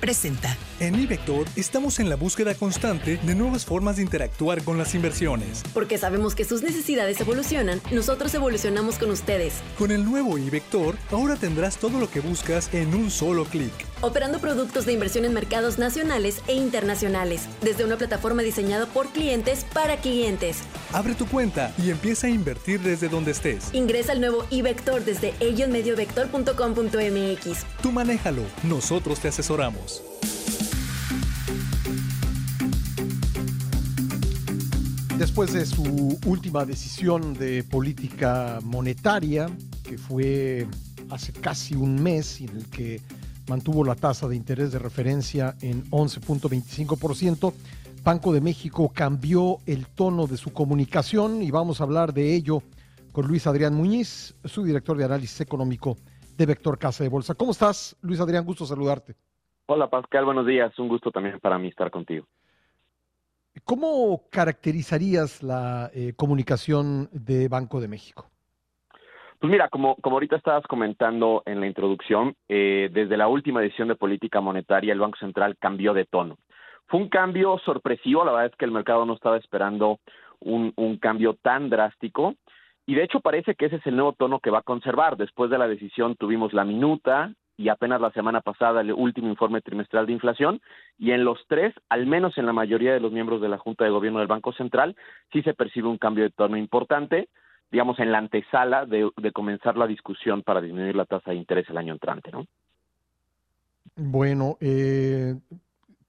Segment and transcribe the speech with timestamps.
[0.00, 0.56] presenta.
[0.80, 4.94] En mi Vector estamos en la búsqueda constante de nuevas formas de interactuar con las
[4.94, 5.62] inversiones.
[5.74, 9.52] Porque sabemos que sus necesidades evolucionan, nosotros evolucionamos con ustedes.
[9.78, 13.72] Con el nuevo iVector, ahora tendrás todo lo que buscas en un solo clic.
[14.00, 19.66] Operando productos de inversión en mercados nacionales e internacionales, desde una plataforma diseñada por clientes
[19.74, 20.60] para clientes.
[20.92, 23.68] Abre tu cuenta y empieza a invertir desde donde estés.
[23.74, 27.66] Ingresa al nuevo iVector desde elloenmediovector.com.mx.
[27.82, 29.89] Tú manéjalo, nosotros te asesoramos.
[35.18, 39.50] Después de su última decisión de política monetaria,
[39.84, 40.66] que fue
[41.10, 43.02] hace casi un mes, en el que
[43.46, 47.52] mantuvo la tasa de interés de referencia en 11.25%,
[48.02, 52.62] Banco de México cambió el tono de su comunicación y vamos a hablar de ello
[53.12, 55.98] con Luis Adrián Muñiz, su director de análisis económico
[56.38, 57.34] de Vector Casa de Bolsa.
[57.34, 58.46] ¿Cómo estás, Luis Adrián?
[58.46, 59.16] Gusto saludarte.
[59.72, 60.76] Hola Pascal, buenos días.
[60.80, 62.26] Un gusto también para mí estar contigo.
[63.64, 68.26] ¿Cómo caracterizarías la eh, comunicación de Banco de México?
[69.38, 73.86] Pues mira, como, como ahorita estabas comentando en la introducción, eh, desde la última edición
[73.86, 76.38] de política monetaria el Banco Central cambió de tono.
[76.88, 80.00] Fue un cambio sorpresivo, la verdad es que el mercado no estaba esperando
[80.40, 82.34] un, un cambio tan drástico
[82.86, 85.16] y de hecho parece que ese es el nuevo tono que va a conservar.
[85.16, 89.60] Después de la decisión tuvimos la minuta, y apenas la semana pasada el último informe
[89.60, 90.62] trimestral de inflación
[90.98, 93.84] y en los tres, al menos en la mayoría de los miembros de la Junta
[93.84, 94.96] de Gobierno del Banco Central,
[95.30, 97.28] sí se percibe un cambio de tono importante,
[97.70, 101.76] digamos en la antesala de, comenzar la discusión para disminuir la tasa de interés el
[101.76, 102.46] año entrante, ¿no?
[103.94, 105.34] Bueno, eh,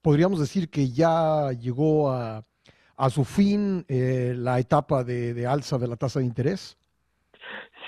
[0.00, 2.42] podríamos decir que ya llegó a,
[3.10, 6.78] su fin eh, la etapa de alza de la tasa de interés.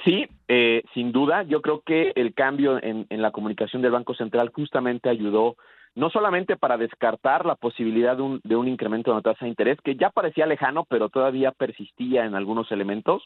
[0.05, 4.51] Sí, eh, sin duda, yo creo que el cambio en, la comunicación del Banco Central
[4.55, 5.57] justamente ayudó
[5.95, 9.51] no solamente para descartar la posibilidad de un, de un incremento de la tasa de
[9.51, 13.23] interés, que ya parecía lejano, pero todavía persistía en algunos elementos,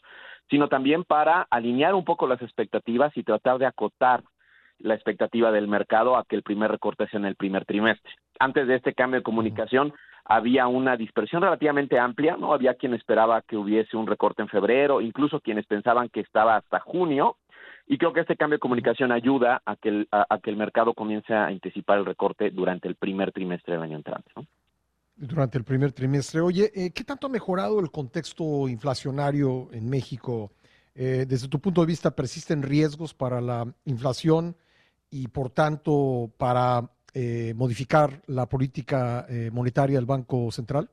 [0.49, 4.23] sino también para alinear un poco las expectativas y tratar de acotar
[4.77, 8.11] la expectativa del mercado a que el primer recorte sea en el primer trimestre.
[8.39, 9.93] Antes de este cambio de comunicación,
[10.29, 12.53] había una dispersión relativamente amplia, ¿no?
[12.53, 16.79] Había quien esperaba que hubiese un recorte en febrero, incluso quienes pensaban que estaba hasta
[16.79, 17.37] junio,
[17.87, 20.93] y creo que este cambio de comunicación ayuda a que el, a, que el mercado
[20.93, 24.45] comience a anticipar el recorte durante el primer trimestre del año entrante, ¿no?
[25.15, 26.41] Durante el primer trimestre.
[26.41, 30.51] Oye, eh, ¿qué tanto ha mejorado el contexto inflacionario en México?
[30.93, 34.55] Eh, desde tu punto de vista, ¿persisten riesgos para la inflación
[35.09, 40.89] y, por tanto, para eh, modificar la política eh, monetaria del Banco Central?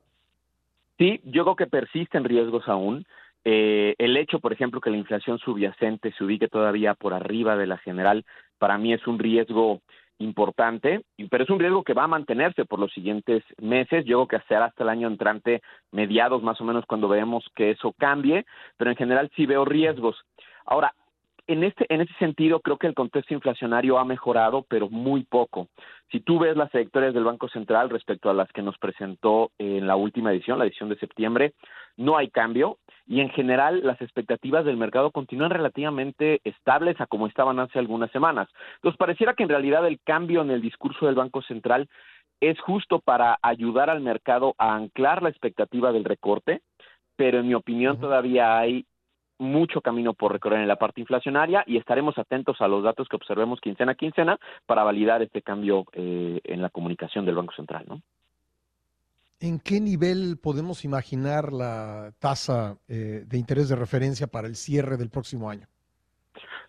[0.97, 3.05] Sí, yo creo que persisten riesgos aún.
[3.45, 7.67] Eh, el hecho, por ejemplo, que la inflación subyacente se ubique todavía por arriba de
[7.67, 8.25] la general,
[8.57, 9.81] para mí es un riesgo
[10.19, 14.03] importante, pero es un riesgo que va a mantenerse por los siguientes meses.
[14.05, 15.61] Yo creo que hasta el año entrante,
[15.91, 18.45] mediados más o menos, cuando veamos que eso cambie,
[18.77, 20.17] pero en general sí veo riesgos.
[20.65, 20.93] Ahora,
[21.47, 25.67] en este, en ese sentido, creo que el contexto inflacionario ha mejorado, pero muy poco.
[26.11, 29.87] Si tú ves las trayectorias del Banco Central respecto a las que nos presentó en
[29.87, 31.53] la última edición, la edición de septiembre,
[31.95, 37.27] no hay cambio y en general las expectativas del mercado continúan relativamente estables a como
[37.27, 38.49] estaban hace algunas semanas.
[38.75, 41.87] Entonces, pareciera que en realidad el cambio en el discurso del Banco Central
[42.41, 46.61] es justo para ayudar al mercado a anclar la expectativa del recorte,
[47.15, 48.85] pero en mi opinión todavía hay
[49.39, 53.15] mucho camino por recorrer en la parte inflacionaria y estaremos atentos a los datos que
[53.15, 57.85] observemos quincena a quincena para validar este cambio eh, en la comunicación del Banco Central.
[57.87, 58.01] ¿no?
[59.39, 64.97] ¿En qué nivel podemos imaginar la tasa eh, de interés de referencia para el cierre
[64.97, 65.67] del próximo año?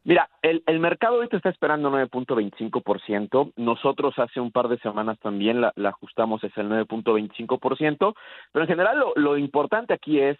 [0.05, 3.53] Mira, el, el mercado ahorita está esperando 9.25%.
[3.57, 8.15] Nosotros hace un par de semanas también la, ajustamos es el 9.25%.
[8.53, 10.39] Pero en general lo, lo importante aquí es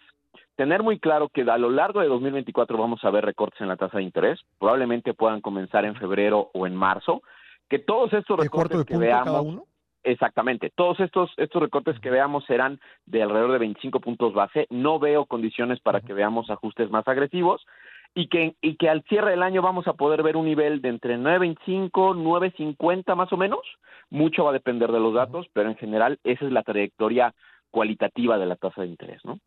[0.59, 3.77] tener muy claro que a lo largo de 2024 vamos a ver recortes en la
[3.77, 7.21] tasa de interés, probablemente puedan comenzar en febrero o en marzo,
[7.69, 9.61] que todos estos recortes que veamos
[10.03, 10.69] Exactamente.
[10.75, 14.65] Todos estos, estos recortes que veamos serán de alrededor de 25 puntos base.
[14.69, 17.65] No veo condiciones para que veamos ajustes más agresivos
[18.13, 20.89] y que, y que al cierre del año vamos a poder ver un nivel de
[20.89, 23.61] entre 9.25, 9.50 más o menos.
[24.09, 27.33] Mucho va a depender de los datos, pero en general esa es la trayectoria
[27.71, 29.39] cualitativa de la tasa de interés, ¿no?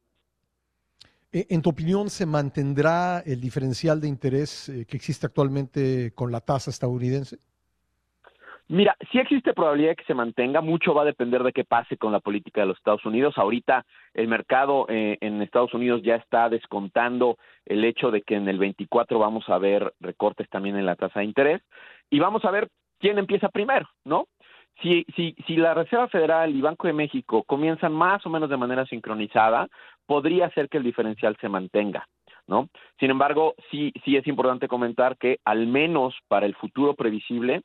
[1.32, 6.31] Eh, en tu opinión, ¿se mantendrá el diferencial de interés eh, que existe actualmente con
[6.31, 7.38] la tasa estadounidense?
[8.69, 11.96] Mira, sí existe probabilidad de que se mantenga, mucho va a depender de qué pase
[11.96, 13.37] con la política de los Estados Unidos.
[13.37, 13.84] Ahorita
[14.14, 18.58] el mercado eh, en Estados Unidos ya está descontando el hecho de que en el
[18.58, 21.61] 24 vamos a ver recortes también en la tasa de interés
[22.08, 22.69] y vamos a ver
[22.99, 24.26] quién empieza primero, ¿no?
[24.81, 28.56] Si, si, si la Reserva Federal y Banco de México comienzan más o menos de
[28.56, 29.69] manera sincronizada,
[30.06, 32.06] podría ser que el diferencial se mantenga.
[32.44, 32.69] ¿No?
[32.99, 37.62] Sin embargo, sí, sí es importante comentar que al menos para el futuro previsible,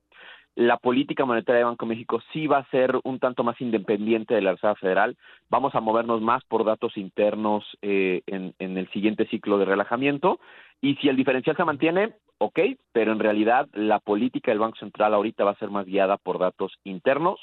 [0.57, 4.34] la política monetaria de Banco de México sí va a ser un tanto más independiente
[4.34, 5.16] de la Reserva Federal.
[5.51, 10.39] Vamos a movernos más por datos internos eh, en, el siguiente ciclo de relajamiento.
[10.81, 12.60] Y si el diferencial se mantiene, ok,
[12.92, 16.39] pero en realidad la política del Banco Central ahorita va a ser más guiada por
[16.39, 17.39] datos internos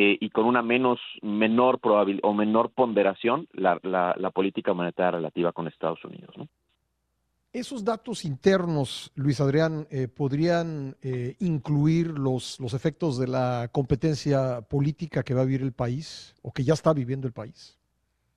[0.00, 5.10] eh, y con una menos menor probabilidad o menor ponderación la, la, la política monetaria
[5.10, 6.30] relativa con Estados Unidos.
[6.36, 6.46] ¿no?
[7.52, 14.60] Esos datos internos, Luis Adrián, eh, podrían eh, incluir los, los efectos de la competencia
[14.60, 17.76] política que va a vivir el país o que ya está viviendo el país.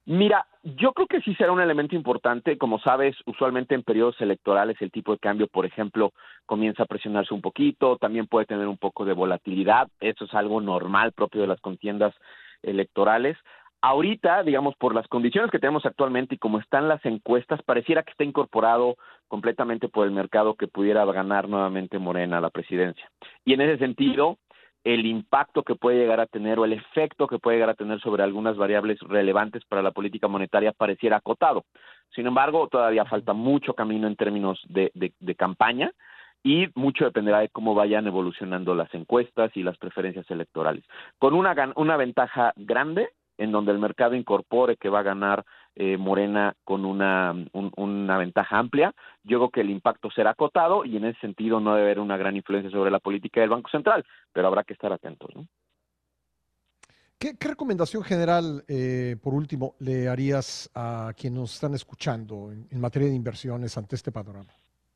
[0.06, 2.57] Mira, yo creo que sí será un elemento importante.
[2.57, 6.12] Como sabes, usualmente en periodos electorales el tipo de cambio, por ejemplo,
[6.45, 9.88] comienza a presionarse un poquito, también puede tener un poco de volatilidad.
[10.00, 12.15] Eso es algo normal propio de las contiendas
[12.63, 13.38] electorales.
[13.83, 18.12] Ahorita, digamos, por las condiciones que tenemos actualmente y como están las encuestas, pareciera que
[18.12, 18.95] está incorporado
[19.27, 23.09] completamente por el mercado que pudiera ganar nuevamente Morena la presidencia.
[23.44, 24.38] Y en ese sentido,
[24.83, 27.99] el impacto que puede llegar a tener o el efecto que puede llegar a tener
[28.01, 31.65] sobre algunas variables relevantes para la política monetaria pareciera acotado.
[32.15, 35.91] Sin embargo, todavía falta mucho camino en términos de, de campaña
[36.43, 40.83] y mucho dependerá de cómo vayan evolucionando las encuestas y las preferencias electorales.
[41.19, 45.45] Con una, una ventaja grande en donde el mercado incorpore que va a ganar
[45.75, 50.97] eh, Morena con una, una ventaja amplia, yo creo que el impacto será acotado y
[50.97, 54.06] en ese sentido no debe haber una gran influencia sobre la política del Banco Central,
[54.33, 55.29] pero habrá que estar atentos.
[55.35, 55.47] ¿no?
[57.21, 63.07] ¿Qué, recomendación general, eh, por último, le harías a quienes nos están escuchando en, materia
[63.07, 64.51] de inversiones ante este panorama?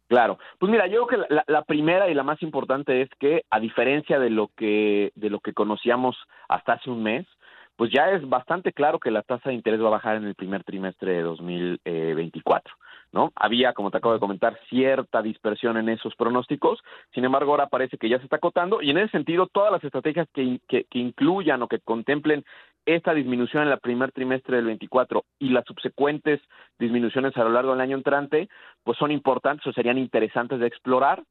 [0.07, 3.43] Claro, pues mira, yo creo que la, la, primera y la más importante es que,
[3.51, 6.15] a diferencia de lo que de lo que conocíamos
[6.49, 7.27] hasta hace un mes,
[7.75, 10.35] pues ya es bastante claro que la tasa de interés va a bajar en el
[10.35, 12.73] primer trimestre de 2024.
[13.11, 13.31] ¿No?
[13.35, 16.83] Había, como te acabo de comentar, cierta dispersión en esos pronósticos,
[17.13, 19.81] sin embargo, ahora parece que ya se está acotando y en ese sentido todas las
[19.85, 22.43] estrategias que, que, incluyan o que contemplen
[22.85, 26.41] esta disminución en el primer trimestre del 24 y las subsecuentes
[26.77, 28.49] disminuciones a lo largo del año entrante,
[28.83, 31.23] pues son importantes o serían interesantes de explorar.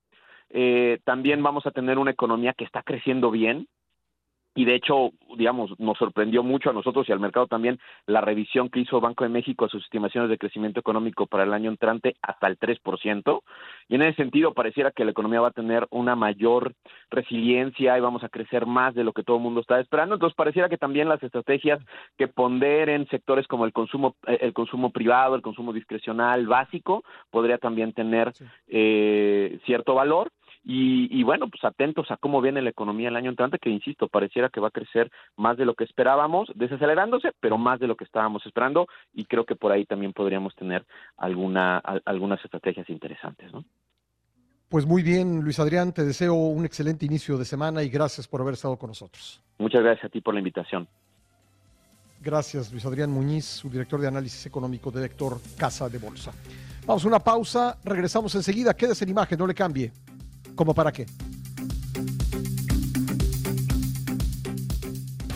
[0.51, 3.69] Eh, también vamos a tener una economía que está creciendo bien,
[4.55, 8.69] y de hecho, digamos, nos sorprendió mucho a nosotros y al mercado también la revisión
[8.69, 12.17] que hizo Banco de México a sus estimaciones de crecimiento económico para el año entrante
[12.23, 13.43] hasta el 3%.
[13.89, 16.75] Y en ese sentido, pareciera que la economía va a tener una mayor
[17.11, 20.15] resiliencia y vamos a crecer más de lo que todo el mundo está esperando.
[20.15, 21.81] Entonces, pareciera que también las estrategias
[22.17, 27.59] que ponderen sectores como el consumo, eh, el consumo privado, el consumo discrecional básico, podría
[27.59, 28.33] también tener
[28.69, 30.31] eh, cierto valor.
[30.67, 34.49] Y, bueno, pues atentos a cómo viene la economía el año entrante, que insisto, pareciera
[34.49, 38.05] que va a crecer más de lo que esperábamos, desacelerándose, pero más de lo que
[38.05, 40.87] estábamos esperando, y creo que por ahí también podríamos tener
[41.19, 43.63] alguna, algunas estrategias interesantes, ¿no?
[44.71, 48.41] Pues muy bien, Luis Adrián, te deseo un excelente inicio de semana y gracias por
[48.41, 49.43] haber estado con nosotros.
[49.59, 50.89] Muchas gracias a ti por la invitación.
[52.23, 56.33] Gracias, Luis Adrián Muñiz, subdirector de análisis económico de Lector Casa de Bolsa.
[56.87, 59.93] Vamos a una pausa, regresamos enseguida, quédese en imagen, no le cambie.
[60.55, 61.07] ¿Cómo para qué?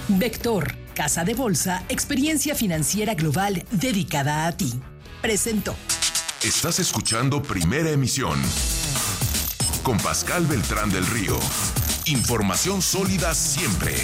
[0.09, 4.73] Vector, Casa de Bolsa, experiencia financiera global dedicada a ti.
[5.21, 5.75] Presento.
[6.43, 8.39] Estás escuchando Primera Emisión
[9.89, 11.39] con Pascal Beltrán del Río.
[12.05, 13.95] Información sólida siempre.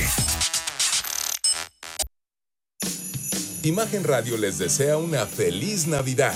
[3.62, 6.35] Imagen Radio les desea una feliz Navidad.